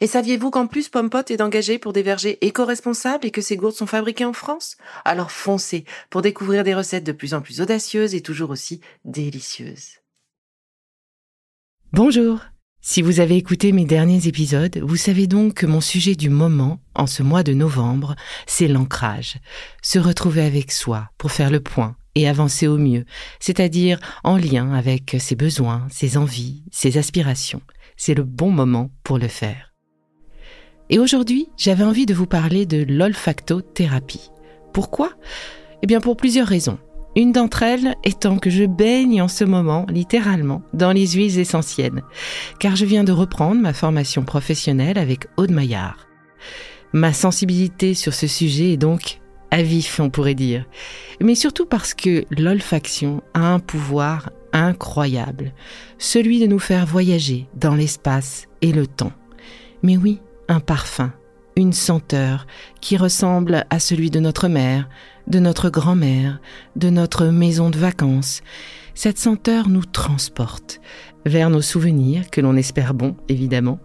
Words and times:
Et 0.00 0.06
saviez-vous 0.06 0.50
qu'en 0.50 0.66
plus 0.66 0.88
Pompot 0.88 1.24
est 1.28 1.40
engagé 1.40 1.78
pour 1.78 1.92
des 1.92 2.02
vergers 2.02 2.38
éco-responsables 2.40 3.26
et 3.26 3.30
que 3.30 3.40
ces 3.40 3.56
gourdes 3.56 3.74
sont 3.74 3.86
fabriquées 3.86 4.24
en 4.24 4.32
France? 4.32 4.76
Alors 5.04 5.32
foncez 5.32 5.84
pour 6.10 6.22
découvrir 6.22 6.62
des 6.62 6.74
recettes 6.74 7.04
de 7.04 7.12
plus 7.12 7.34
en 7.34 7.40
plus 7.40 7.60
audacieuses 7.60 8.14
et 8.14 8.20
toujours 8.20 8.50
aussi 8.50 8.80
délicieuses. 9.04 9.98
Bonjour 11.92 12.40
Si 12.80 13.02
vous 13.02 13.18
avez 13.18 13.36
écouté 13.36 13.72
mes 13.72 13.86
derniers 13.86 14.28
épisodes, 14.28 14.78
vous 14.78 14.96
savez 14.96 15.26
donc 15.26 15.54
que 15.54 15.66
mon 15.66 15.80
sujet 15.80 16.14
du 16.14 16.30
moment, 16.30 16.80
en 16.94 17.06
ce 17.06 17.22
mois 17.22 17.42
de 17.42 17.52
novembre, 17.52 18.14
c'est 18.46 18.68
l'ancrage. 18.68 19.38
Se 19.82 19.98
retrouver 19.98 20.42
avec 20.42 20.70
soi 20.70 21.10
pour 21.18 21.32
faire 21.32 21.50
le 21.50 21.60
point 21.60 21.96
et 22.14 22.28
avancer 22.28 22.68
au 22.68 22.78
mieux, 22.78 23.04
c'est-à-dire 23.40 23.98
en 24.22 24.36
lien 24.36 24.72
avec 24.72 25.16
ses 25.18 25.34
besoins, 25.34 25.86
ses 25.90 26.16
envies, 26.16 26.62
ses 26.70 26.98
aspirations. 26.98 27.62
C'est 27.96 28.14
le 28.14 28.24
bon 28.24 28.50
moment 28.50 28.90
pour 29.02 29.18
le 29.18 29.28
faire. 29.28 29.67
Et 30.90 30.98
aujourd'hui, 30.98 31.48
j'avais 31.56 31.84
envie 31.84 32.06
de 32.06 32.14
vous 32.14 32.26
parler 32.26 32.66
de 32.66 32.84
l'olfactothérapie. 32.88 34.30
Pourquoi? 34.72 35.10
Eh 35.82 35.86
bien 35.86 36.00
pour 36.00 36.16
plusieurs 36.16 36.46
raisons. 36.46 36.78
Une 37.16 37.32
d'entre 37.32 37.62
elles 37.62 37.96
étant 38.04 38.38
que 38.38 38.50
je 38.50 38.64
baigne 38.64 39.20
en 39.20 39.28
ce 39.28 39.44
moment, 39.44 39.86
littéralement, 39.88 40.62
dans 40.72 40.92
les 40.92 41.08
huiles 41.08 41.38
essentielles, 41.38 42.02
car 42.60 42.76
je 42.76 42.84
viens 42.84 43.04
de 43.04 43.12
reprendre 43.12 43.60
ma 43.60 43.72
formation 43.72 44.22
professionnelle 44.22 44.98
avec 44.98 45.26
Aude 45.36 45.50
Maillard. 45.50 46.06
Ma 46.92 47.12
sensibilité 47.12 47.94
sur 47.94 48.14
ce 48.14 48.26
sujet 48.26 48.72
est 48.72 48.76
donc 48.76 49.20
à 49.50 49.62
vif, 49.62 49.98
on 50.00 50.10
pourrait 50.10 50.34
dire, 50.34 50.66
mais 51.20 51.34
surtout 51.34 51.66
parce 51.66 51.94
que 51.94 52.24
l'olfaction 52.30 53.22
a 53.34 53.52
un 53.52 53.58
pouvoir 53.58 54.30
incroyable, 54.52 55.52
celui 55.98 56.40
de 56.40 56.46
nous 56.46 56.58
faire 56.58 56.86
voyager 56.86 57.48
dans 57.54 57.74
l'espace 57.74 58.46
et 58.62 58.72
le 58.72 58.86
temps. 58.86 59.12
Mais 59.82 59.96
oui, 59.96 60.20
un 60.48 60.60
parfum, 60.60 61.12
une 61.56 61.72
senteur 61.72 62.46
qui 62.80 62.96
ressemble 62.96 63.66
à 63.70 63.78
celui 63.78 64.10
de 64.10 64.20
notre 64.20 64.48
mère, 64.48 64.88
de 65.26 65.38
notre 65.38 65.70
grand-mère, 65.70 66.40
de 66.76 66.90
notre 66.90 67.26
maison 67.26 67.70
de 67.70 67.78
vacances. 67.78 68.42
Cette 68.94 69.18
senteur 69.18 69.68
nous 69.68 69.84
transporte 69.84 70.80
vers 71.26 71.50
nos 71.50 71.62
souvenirs, 71.62 72.30
que 72.30 72.40
l'on 72.40 72.56
espère 72.56 72.94
bons, 72.94 73.16
évidemment, 73.28 73.78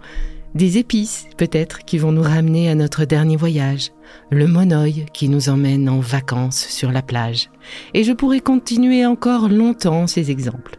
des 0.55 0.77
épices 0.77 1.25
peut-être 1.38 1.79
qui 1.79 1.97
vont 1.97 2.11
nous 2.11 2.21
ramener 2.21 2.69
à 2.69 2.75
notre 2.75 3.05
dernier 3.05 3.35
voyage, 3.35 3.91
le 4.29 4.47
monoeil 4.47 5.05
qui 5.13 5.27
nous 5.27 5.49
emmène 5.49 5.89
en 5.89 5.99
vacances 5.99 6.67
sur 6.67 6.91
la 6.91 7.01
plage. 7.01 7.49
Et 7.93 8.03
je 8.03 8.13
pourrais 8.13 8.39
continuer 8.39 9.05
encore 9.05 9.49
longtemps 9.49 10.07
ces 10.07 10.29
exemples. 10.31 10.77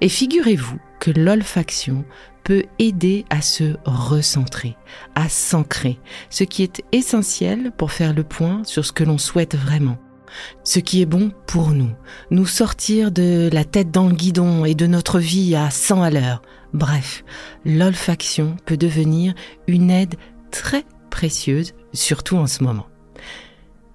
Et 0.00 0.08
figurez-vous 0.08 0.78
que 1.00 1.10
l'olfaction 1.10 2.04
peut 2.48 2.64
aider 2.78 3.26
à 3.28 3.42
se 3.42 3.76
recentrer, 3.84 4.74
à 5.14 5.28
s'ancrer, 5.28 6.00
ce 6.30 6.44
qui 6.44 6.62
est 6.62 6.82
essentiel 6.92 7.72
pour 7.76 7.92
faire 7.92 8.14
le 8.14 8.24
point 8.24 8.64
sur 8.64 8.86
ce 8.86 8.92
que 8.92 9.04
l'on 9.04 9.18
souhaite 9.18 9.54
vraiment. 9.54 9.98
Ce 10.64 10.78
qui 10.78 11.02
est 11.02 11.06
bon 11.06 11.30
pour 11.46 11.72
nous, 11.72 11.90
nous 12.30 12.46
sortir 12.46 13.12
de 13.12 13.50
la 13.52 13.66
tête 13.66 13.90
dans 13.90 14.08
le 14.08 14.14
guidon 14.14 14.64
et 14.64 14.74
de 14.74 14.86
notre 14.86 15.18
vie 15.18 15.56
à 15.56 15.68
100 15.68 16.02
à 16.02 16.08
l'heure. 16.08 16.40
Bref, 16.72 17.22
l'olfaction 17.66 18.56
peut 18.64 18.78
devenir 18.78 19.34
une 19.66 19.90
aide 19.90 20.14
très 20.50 20.86
précieuse, 21.10 21.74
surtout 21.92 22.38
en 22.38 22.46
ce 22.46 22.64
moment. 22.64 22.86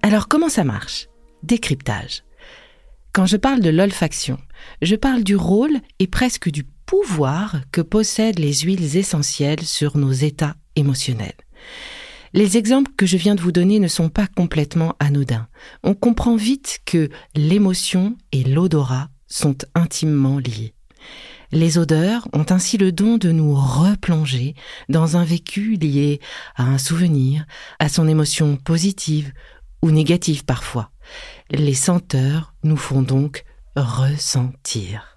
Alors 0.02 0.28
comment 0.28 0.48
ça 0.48 0.62
marche? 0.62 1.08
Décryptage. 1.42 2.22
Quand 3.12 3.26
je 3.26 3.36
parle 3.36 3.62
de 3.62 3.70
l'olfaction, 3.70 4.38
je 4.80 4.94
parle 4.94 5.24
du 5.24 5.34
rôle 5.34 5.80
et 5.98 6.06
presque 6.06 6.50
du 6.50 6.62
pouvoir 6.86 7.60
que 7.72 7.80
possèdent 7.80 8.38
les 8.38 8.54
huiles 8.60 8.96
essentielles 8.96 9.64
sur 9.64 9.96
nos 9.96 10.12
états 10.12 10.56
émotionnels. 10.76 11.36
Les 12.32 12.56
exemples 12.56 12.90
que 12.96 13.06
je 13.06 13.16
viens 13.16 13.36
de 13.36 13.40
vous 13.40 13.52
donner 13.52 13.78
ne 13.78 13.88
sont 13.88 14.08
pas 14.08 14.26
complètement 14.26 14.96
anodins. 14.98 15.46
On 15.84 15.94
comprend 15.94 16.34
vite 16.34 16.80
que 16.84 17.08
l'émotion 17.36 18.16
et 18.32 18.42
l'odorat 18.42 19.08
sont 19.28 19.56
intimement 19.74 20.38
liés. 20.38 20.74
Les 21.52 21.78
odeurs 21.78 22.26
ont 22.32 22.46
ainsi 22.50 22.76
le 22.76 22.90
don 22.90 23.18
de 23.18 23.30
nous 23.30 23.54
replonger 23.54 24.56
dans 24.88 25.16
un 25.16 25.24
vécu 25.24 25.76
lié 25.76 26.20
à 26.56 26.64
un 26.64 26.78
souvenir, 26.78 27.46
à 27.78 27.88
son 27.88 28.08
émotion 28.08 28.56
positive 28.56 29.32
ou 29.80 29.92
négative 29.92 30.44
parfois. 30.44 30.90
Les 31.50 31.74
senteurs 31.74 32.54
nous 32.64 32.76
font 32.76 33.02
donc 33.02 33.44
ressentir. 33.76 35.13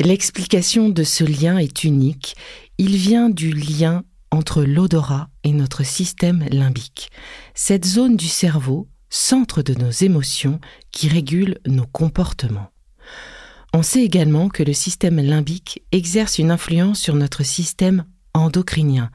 L'explication 0.00 0.88
de 0.88 1.04
ce 1.04 1.24
lien 1.24 1.58
est 1.58 1.84
unique. 1.84 2.34
Il 2.78 2.96
vient 2.96 3.30
du 3.30 3.52
lien 3.52 4.02
entre 4.30 4.64
l'odorat 4.64 5.28
et 5.44 5.52
notre 5.52 5.84
système 5.84 6.44
limbique. 6.50 7.10
Cette 7.54 7.84
zone 7.84 8.16
du 8.16 8.26
cerveau, 8.26 8.88
centre 9.08 9.62
de 9.62 9.74
nos 9.74 9.90
émotions, 9.90 10.60
qui 10.90 11.08
régule 11.08 11.58
nos 11.66 11.86
comportements. 11.86 12.70
On 13.72 13.82
sait 13.82 14.02
également 14.02 14.48
que 14.48 14.64
le 14.64 14.72
système 14.72 15.20
limbique 15.20 15.82
exerce 15.92 16.38
une 16.38 16.50
influence 16.50 17.00
sur 17.00 17.14
notre 17.14 17.44
système 17.44 18.04
endocrinien, 18.34 19.10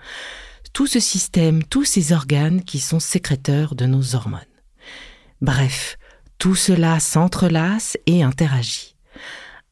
tout 0.74 0.88
ce 0.88 1.00
système, 1.00 1.64
tous 1.64 1.84
ces 1.84 2.14
organes 2.14 2.64
qui 2.64 2.80
sont 2.80 3.00
sécréteurs 3.00 3.76
de 3.76 3.86
nos 3.86 4.16
hormones. 4.16 4.40
Bref, 5.42 5.98
tout 6.38 6.56
cela 6.56 7.00
s'entrelace 7.00 7.98
et 8.06 8.24
interagit. 8.24 8.96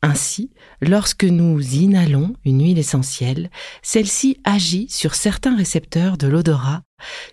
Ainsi, 0.04 0.52
lorsque 0.80 1.24
nous 1.24 1.60
inhalons 1.60 2.36
une 2.46 2.62
huile 2.64 2.78
essentielle, 2.78 3.50
celle-ci 3.82 4.40
agit 4.44 4.88
sur 4.90 5.16
certains 5.16 5.58
récepteurs 5.58 6.18
de 6.18 6.28
l'odorat 6.28 6.84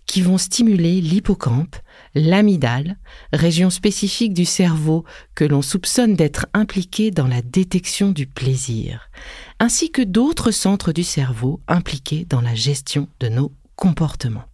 qui 0.06 0.22
vont 0.22 0.38
stimuler 0.38 1.00
l'hippocampe, 1.00 1.76
l'amygdale, 2.14 2.98
région 3.32 3.69
spécifique 3.69 4.32
du 4.32 4.47
cerveau 4.47 5.04
que 5.34 5.44
l'on 5.44 5.62
soupçonne 5.62 6.14
d'être 6.14 6.47
impliquée 6.54 7.10
dans 7.10 7.28
la 7.28 7.42
détection 7.42 8.12
du 8.12 8.26
plaisir, 8.26 9.10
ainsi 9.58 9.91
que 9.91 10.02
d'autres 10.02 10.50
centres 10.50 10.92
du 10.92 11.04
cerveau 11.04 11.60
impliqués 11.69 12.26
dans 12.28 12.41
la 12.41 12.54
gestion 12.54 13.08
de 13.20 13.28
nos 13.28 13.52
comportements. 13.76 14.44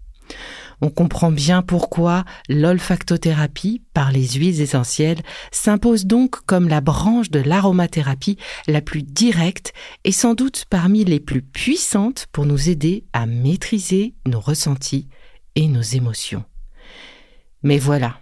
On 0.81 0.89
comprend 0.91 1.31
bien 1.31 1.63
pourquoi 1.63 2.25
l'olfactothérapie 2.49 3.83
par 3.93 4.13
les 4.13 4.27
huiles 4.27 4.61
essentielles 4.61 5.23
s'impose 5.53 6.07
donc 6.07 6.41
comme 6.47 6.69
la 6.69 6.81
branche 6.81 7.31
de 7.31 7.41
l'aromathérapie 7.41 8.39
la 8.67 8.81
plus 8.81 9.03
directe 9.03 9.73
et 10.05 10.13
sans 10.13 10.35
doute 10.35 10.65
parmi 10.71 11.05
les 11.05 11.21
plus 11.21 11.43
puissantes 11.43 12.27
pour 12.33 12.47
nous 12.47 12.69
aider 12.69 13.05
à 13.13 13.27
maîtriser 13.27 14.15
nos 14.27 14.41
ressentis 14.41 15.09
et 15.55 15.69
nos 15.69 15.83
émotions. 15.83 16.45
Mais 17.63 17.79
voilà, 17.79 18.21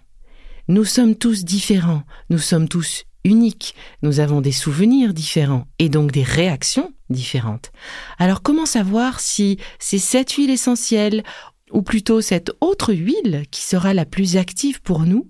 nous 0.67 0.85
sommes 0.85 1.15
tous 1.15 1.45
différents, 1.45 2.03
nous 2.29 2.39
sommes 2.39 2.67
tous 2.67 3.05
uniques, 3.23 3.75
nous 4.01 4.19
avons 4.19 4.41
des 4.41 4.51
souvenirs 4.51 5.13
différents 5.13 5.67
et 5.77 5.89
donc 5.89 6.11
des 6.11 6.23
réactions 6.23 6.93
différentes. 7.09 7.71
Alors 8.17 8.41
comment 8.41 8.65
savoir 8.65 9.19
si 9.19 9.57
ces 9.79 9.97
sept 9.97 10.31
huiles 10.33 10.51
essentielles 10.51 11.23
ou 11.71 11.81
plutôt 11.81 12.21
cette 12.21 12.51
autre 12.61 12.93
huile 12.93 13.43
qui 13.51 13.61
sera 13.61 13.93
la 13.93 14.05
plus 14.05 14.37
active 14.37 14.81
pour 14.81 15.01
nous, 15.01 15.29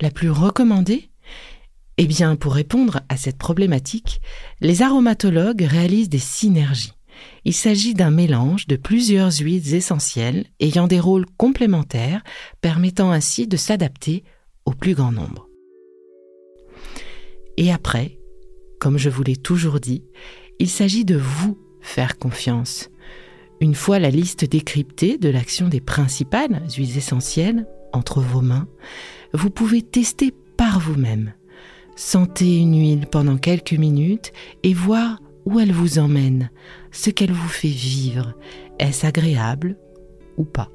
la 0.00 0.10
plus 0.10 0.30
recommandée? 0.30 1.10
Eh 1.96 2.06
bien, 2.06 2.36
pour 2.36 2.54
répondre 2.54 3.00
à 3.08 3.16
cette 3.16 3.38
problématique, 3.38 4.20
les 4.60 4.82
aromatologues 4.82 5.62
réalisent 5.62 6.08
des 6.08 6.18
synergies. 6.18 6.92
Il 7.44 7.54
s'agit 7.54 7.94
d'un 7.94 8.10
mélange 8.10 8.68
de 8.68 8.76
plusieurs 8.76 9.32
huiles 9.32 9.74
essentielles 9.74 10.46
ayant 10.60 10.86
des 10.86 11.00
rôles 11.00 11.26
complémentaires, 11.36 12.22
permettant 12.60 13.10
ainsi 13.10 13.48
de 13.48 13.56
s'adapter 13.56 14.22
au 14.64 14.72
plus 14.72 14.94
grand 14.94 15.10
nombre. 15.10 15.48
Et 17.56 17.72
après, 17.72 18.20
comme 18.78 18.98
je 18.98 19.10
vous 19.10 19.24
l'ai 19.24 19.36
toujours 19.36 19.80
dit, 19.80 20.04
il 20.60 20.68
s'agit 20.68 21.04
de 21.04 21.16
vous 21.16 21.58
faire 21.80 22.18
confiance. 22.18 22.90
Une 23.60 23.74
fois 23.74 23.98
la 23.98 24.10
liste 24.10 24.44
décryptée 24.44 25.18
de 25.18 25.28
l'action 25.28 25.68
des 25.68 25.80
principales 25.80 26.62
huiles 26.76 26.96
essentielles 26.96 27.66
entre 27.92 28.20
vos 28.20 28.40
mains, 28.40 28.68
vous 29.32 29.50
pouvez 29.50 29.82
tester 29.82 30.32
par 30.56 30.78
vous-même. 30.78 31.32
Sentez 31.96 32.58
une 32.58 32.78
huile 32.78 33.06
pendant 33.10 33.36
quelques 33.36 33.72
minutes 33.72 34.32
et 34.62 34.74
voir 34.74 35.20
où 35.44 35.58
elle 35.58 35.72
vous 35.72 35.98
emmène, 35.98 36.50
ce 36.92 37.10
qu'elle 37.10 37.32
vous 37.32 37.48
fait 37.48 37.68
vivre. 37.68 38.34
Est-ce 38.78 39.06
agréable 39.06 39.76
ou 40.36 40.44
pas? 40.44 40.70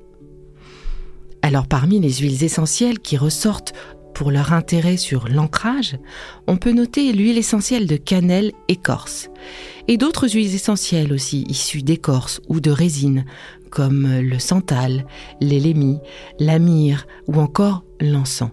Alors 1.41 1.68
parmi 1.68 2.00
les 2.00 2.13
huiles 2.13 2.44
essentielles 2.44 3.00
qui 3.00 3.15
ressortent 3.15 3.74
pour 4.13 4.31
leur 4.31 4.54
intérêt 4.54 4.98
sur 4.98 5.27
l'ancrage, 5.27 5.98
on 6.48 6.57
peut 6.57 6.71
noter 6.71 7.12
l'huile 7.13 7.38
essentielle 7.38 7.88
de 7.88 7.98
cannelle 7.98 8.51
écorce 8.68 9.30
et 9.88 9.98
d'autres 9.98 10.27
huiles 10.27 10.56
essentielles 10.56 11.12
aussi 11.13 11.44
issues 11.48 11.81
d'écorce 11.81 12.42
ou 12.48 12.60
de 12.60 12.71
résine 12.71 13.25
comme 13.69 14.19
le 14.19 14.38
santal, 14.38 15.06
l'élémie, 15.42 15.98
la 16.39 16.60
myrrhe 16.60 17.07
ou 17.27 17.39
encore 17.39 17.83
l'encens. 18.00 18.51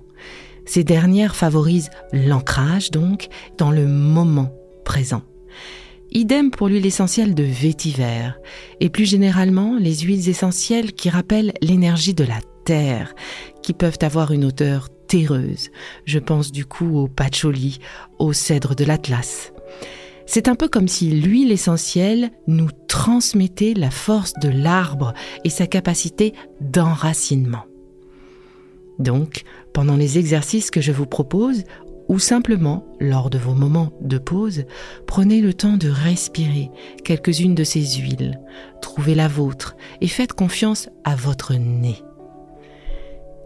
Ces 0.65 0.83
dernières 0.83 1.37
favorisent 1.37 1.91
l'ancrage 2.13 2.91
donc 2.91 3.29
dans 3.59 3.71
le 3.71 3.87
moment 3.87 4.53
présent. 4.85 5.23
Idem 6.13 6.51
pour 6.51 6.69
l'huile 6.69 6.87
essentielle 6.87 7.35
de 7.35 7.45
vétiver 7.45 8.31
et 8.81 8.89
plus 8.89 9.05
généralement 9.05 9.77
les 9.79 9.99
huiles 9.99 10.29
essentielles 10.29 10.93
qui 10.93 11.11
rappellent 11.11 11.53
l'énergie 11.61 12.15
de 12.15 12.25
la 12.25 12.41
terre, 12.65 13.15
qui 13.63 13.75
peuvent 13.75 13.99
avoir 14.01 14.33
une 14.33 14.45
odeur 14.45 14.89
Je 16.05 16.19
pense 16.19 16.53
du 16.53 16.65
coup 16.65 16.99
au 16.99 17.09
patchouli, 17.09 17.79
au 18.19 18.33
cèdre 18.33 18.75
de 18.75 18.85
l'Atlas. 18.85 19.53
C'est 20.27 20.47
un 20.47 20.55
peu 20.55 20.69
comme 20.69 20.87
si 20.87 21.11
l'huile 21.11 21.51
essentielle 21.51 22.31
nous 22.47 22.69
transmettait 22.87 23.75
la 23.75 23.91
force 23.91 24.35
de 24.35 24.49
l'arbre 24.49 25.13
et 25.45 25.51
sa 25.51 25.67
capacité 25.67 26.35
d'enracinement. 26.61 27.65
Donc, 29.01 29.43
pendant 29.73 29.97
les 29.97 30.19
exercices 30.19 30.71
que 30.71 30.81
je 30.81 30.93
vous 30.93 31.07
propose, 31.07 31.65
ou 32.09 32.19
simplement 32.19 32.85
lors 33.01 33.31
de 33.31 33.39
vos 33.39 33.55
moments 33.55 33.93
de 34.03 34.19
pause, 34.19 34.65
prenez 35.07 35.41
le 35.41 35.55
temps 35.55 35.77
de 35.77 35.89
respirer 35.89 36.71
quelques-unes 37.05 37.55
de 37.55 37.65
ces 37.65 37.85
huiles, 37.85 38.41
trouvez 38.83 39.15
la 39.15 39.29
vôtre 39.29 39.77
et 40.01 40.09
faites 40.09 40.33
confiance 40.33 40.89
à 41.05 41.17
votre 41.17 41.55
nez. 41.55 42.03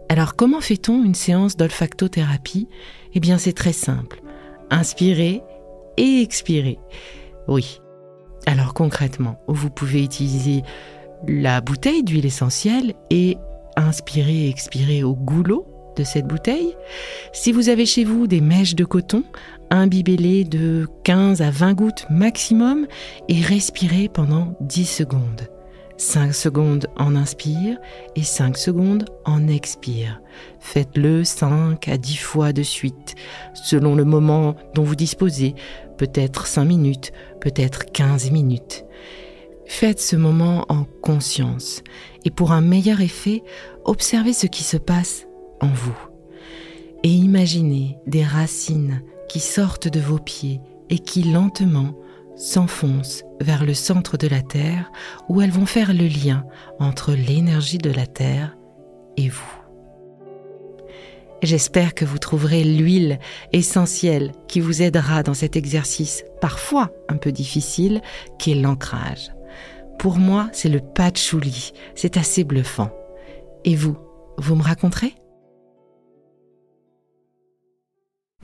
Alors 0.09 0.35
comment 0.35 0.61
fait-on 0.61 1.03
une 1.03 1.15
séance 1.15 1.57
d'olfactothérapie? 1.57 2.67
Eh 3.13 3.19
bien 3.19 3.37
c'est 3.37 3.53
très 3.53 3.73
simple. 3.73 4.21
Inspirez 4.69 5.41
et 5.97 6.21
expirez. 6.21 6.79
Oui. 7.47 7.79
Alors 8.45 8.73
concrètement, 8.73 9.39
vous 9.47 9.69
pouvez 9.69 10.03
utiliser 10.03 10.61
la 11.27 11.61
bouteille 11.61 12.03
d'huile 12.03 12.25
essentielle 12.25 12.93
et 13.09 13.37
inspirer 13.75 14.45
et 14.45 14.49
expirer 14.49 15.03
au 15.03 15.15
goulot 15.15 15.65
de 15.95 16.03
cette 16.03 16.27
bouteille. 16.27 16.75
Si 17.33 17.51
vous 17.51 17.69
avez 17.69 17.85
chez 17.85 18.03
vous 18.03 18.27
des 18.27 18.41
mèches 18.41 18.75
de 18.75 18.85
coton, 18.85 19.23
imbibez-les 19.71 20.43
de 20.43 20.87
15 21.03 21.41
à 21.41 21.49
20 21.49 21.73
gouttes 21.73 22.05
maximum 22.09 22.85
et 23.29 23.41
respirez 23.41 24.09
pendant 24.09 24.55
10 24.61 24.85
secondes. 24.85 25.54
5 25.97 26.33
secondes 26.33 26.87
en 26.97 27.15
inspire 27.15 27.77
et 28.15 28.23
5 28.23 28.57
secondes 28.57 29.05
en 29.25 29.47
expire. 29.47 30.21
Faites-le 30.59 31.23
5 31.23 31.87
à 31.87 31.97
10 31.97 32.17
fois 32.17 32.53
de 32.53 32.63
suite, 32.63 33.15
selon 33.53 33.95
le 33.95 34.03
moment 34.03 34.55
dont 34.73 34.83
vous 34.83 34.95
disposez, 34.95 35.55
peut-être 35.97 36.47
5 36.47 36.65
minutes, 36.65 37.11
peut-être 37.39 37.91
15 37.91 38.31
minutes. 38.31 38.85
Faites 39.65 40.01
ce 40.01 40.15
moment 40.15 40.65
en 40.69 40.83
conscience 41.01 41.81
et 42.23 42.29
pour 42.29 42.51
un 42.51 42.61
meilleur 42.61 43.01
effet, 43.01 43.43
observez 43.83 44.33
ce 44.33 44.47
qui 44.47 44.63
se 44.63 44.77
passe 44.77 45.27
en 45.61 45.67
vous. 45.67 45.97
Et 47.03 47.09
imaginez 47.09 47.97
des 48.05 48.23
racines 48.23 49.01
qui 49.27 49.39
sortent 49.39 49.87
de 49.87 49.99
vos 49.99 50.19
pieds 50.19 50.59
et 50.89 50.99
qui 50.99 51.23
lentement 51.23 51.95
s'enfoncent 52.35 53.23
vers 53.41 53.65
le 53.65 53.73
centre 53.73 54.17
de 54.17 54.27
la 54.27 54.41
Terre 54.41 54.91
où 55.29 55.41
elles 55.41 55.51
vont 55.51 55.65
faire 55.65 55.93
le 55.93 56.07
lien 56.07 56.45
entre 56.79 57.13
l'énergie 57.13 57.77
de 57.77 57.91
la 57.91 58.07
Terre 58.07 58.55
et 59.17 59.29
vous. 59.29 59.65
J'espère 61.41 61.93
que 61.93 62.05
vous 62.05 62.17
trouverez 62.17 62.63
l'huile 62.63 63.19
essentielle 63.53 64.31
qui 64.47 64.59
vous 64.59 64.81
aidera 64.81 65.21
dans 65.21 65.33
cet 65.33 65.55
exercice 65.55 66.23
parfois 66.41 66.91
un 67.07 67.17
peu 67.17 67.31
difficile 67.31 68.01
qu'est 68.39 68.55
l'ancrage. 68.55 69.31
Pour 69.99 70.17
moi, 70.17 70.49
c'est 70.53 70.69
le 70.69 70.79
patchouli, 70.79 71.71
c'est 71.93 72.17
assez 72.17 72.43
bluffant. 72.43 72.89
Et 73.63 73.75
vous, 73.75 73.97
vous 74.37 74.55
me 74.55 74.63
raconterez? 74.63 75.13